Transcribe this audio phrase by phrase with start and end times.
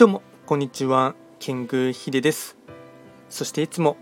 [0.00, 1.14] どうもこんにちは。
[1.40, 2.56] キングヒデです。
[3.28, 3.98] そしていつも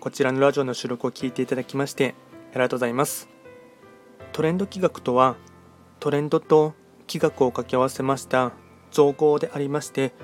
[0.00, 2.14] こちらのラジオの収録を聞いていただきまして
[2.52, 3.28] ありがとうございます。
[4.32, 5.36] トレンド企画とは
[6.00, 6.72] トレンドと
[7.06, 8.52] 企画を掛け合わせました
[8.92, 10.14] 造語でありまして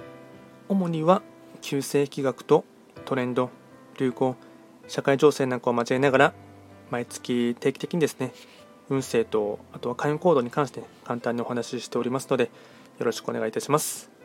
[0.67, 1.21] 主には
[1.61, 2.65] 旧世企画と
[3.05, 3.51] トレンド
[3.99, 4.35] 流行
[4.87, 6.35] 社会情勢なんかを交えながら
[6.91, 8.33] 毎月定期的にですね
[8.89, 12.45] 運勢とあとは開運行動に関して簡単にお話ししておりますので
[12.99, 14.18] よろしくお願いいたします。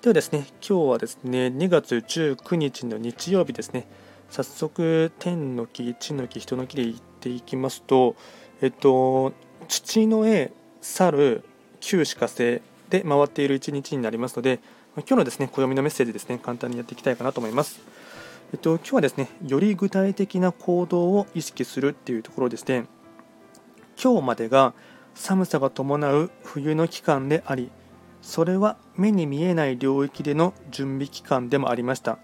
[0.00, 3.88] ではですね、今日はですね、2月19日の日曜日ですね、
[4.30, 8.14] 早速、天の木、地の木、人の木で言っていきますと、
[8.62, 9.32] えっと、
[9.66, 11.42] 土の絵、猿、
[11.80, 14.60] 旧歯科星で回っている一日になりますので、
[14.94, 17.80] 今日のですね、暦のメッセージですね、簡単にやっていきたいかなと思います。
[18.52, 22.84] えっと、今日はですね、より具体的な行動を意識するっていうところでして、
[24.00, 24.74] 今日までが
[25.16, 27.72] 寒さが伴う冬の期間であり、
[28.28, 32.18] それは目に見えない領域での準備期間でもありました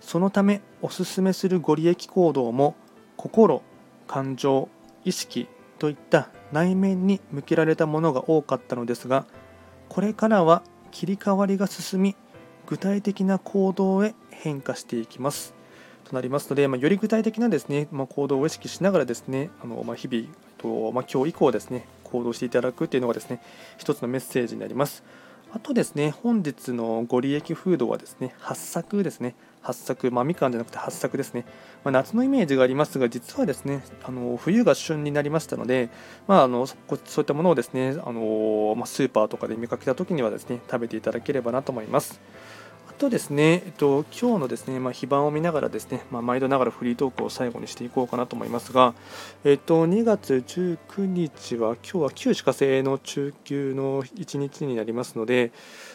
[0.00, 2.74] そのためおすすめするご利益行動も
[3.16, 3.62] 心
[4.08, 4.68] 感情
[5.04, 5.46] 意識
[5.78, 9.24] といった内面に向けられたものが多かったのですが
[9.88, 12.16] これからは切り替わりが進み
[12.66, 15.54] 具体的な行動へ変化していきます
[16.02, 20.26] となりますので、まあ、より具体的なですね、まあ、行動を意識しながらですねあの、まあ、日々
[20.58, 23.40] と、ま今日以降ですね行動していただくというのがですね
[23.78, 25.04] 一つのメッセージになります。
[25.52, 29.34] あとですね、本日のご利益フードはですね、八作ですね。
[29.62, 31.44] 八作、まあ、みかんじゃなくて八作ですね。
[31.82, 35.88] まあ、夏のイメージがありますが、実はですね、あの冬が旬になりましたので、
[36.28, 42.20] まあ、あのそういったものをですね、あのまあ、スーパーとかで見かけたときにはですね、食べていただければなと思います。
[42.96, 48.94] とですね、えっと、今日のですね、まあ、非番を見ながらですね、まあ、毎度ながらフリートークを最後にしていこうかなと思いますが、
[49.44, 55.52] えっと、2月19日は、今日は旧歯科生の中級の1日になりますので、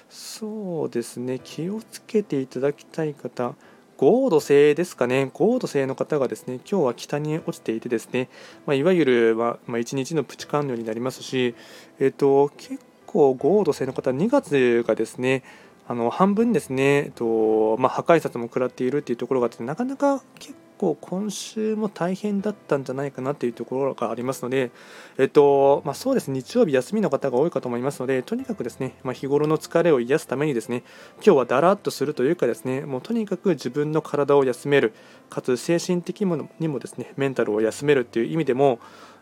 [0.09, 3.55] そうですね、気をつけていただきたい方、
[3.97, 8.29] 豪土星ですかね、豪土星の方がですね、今日は北に落ちていてですね、
[8.67, 11.55] まあ、いわゆる、まあ、ま、1日のプチ完了になりますし、
[11.99, 15.43] えっと、結構豪土星の方、2月がですね、
[15.87, 24.71] あの半分ですね、えっとまあ、破壊殺も食らっているっていうところがあってなかなか結構今週も大変だったんじゃないかなっていうところがありますので、
[25.17, 30.83] えっとまあ、そうです日曜日休みの方が多いかと思いますのでとにかくですね、まあ、日頃の疲れを癒すためにですね
[31.17, 34.93] 今日はだらっとするというかですねもうとにかく自分の体を休める。
[35.29, 36.25] かつ精神的
[36.59, 38.79] にもですねメンタルを休めるっていう意味でも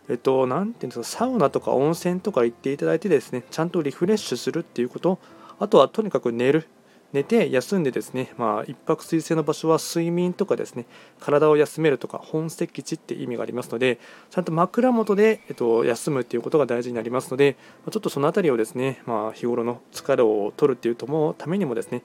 [0.10, 5.20] えっと、なていうんですか、サウナとか温泉とか行っていただいてですね、ちゃんとリフレッシュするっていうこと、
[5.60, 6.68] あとはとにかく寝る。
[7.12, 10.86] 寝て休んでですね、まあ、一泊水星の場所は睡眠とかですね、
[11.20, 14.00] 体を休めるとか本石地って意味がありますので、
[14.30, 17.56] ちゃんと枕元で、えっと、休むっていうことが大事になりますので、
[17.90, 22.04] ちょっとその辺りをですね、まあ、日頃の疲れを取るっていうともためにもですね、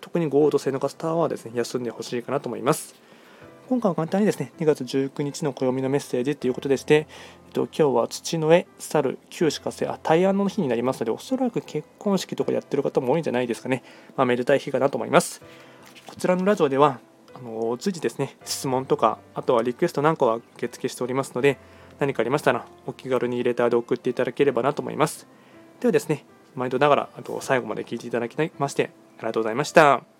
[0.00, 3.05] 特に合同性の方はですね、休んでほしいかなと思います。
[3.68, 7.08] 今回は簡単にですね、2月19日の暦のメッセージということでして、
[7.46, 13.82] えっと、今日は土の絵、猿、旧歯科生、あ、大安の日になりますので、おそらく結婚式とかやってる方も多いんじゃないですかね。
[14.16, 15.42] まあ、めでたい日かなと思います。
[16.06, 17.00] こちらのラジオでは、
[17.34, 21.58] あの随時ですね、質問とか、あとはリクエストなんかは受付しておりますので、
[21.98, 25.26] 何かありましたら、お気軽にレターで送っていただければなと思います。
[25.80, 30.15] ではですね、毎度ながら、あと最後まで聞いていただきまして、ありがとうございました。